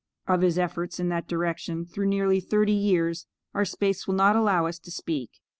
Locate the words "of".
0.25-0.41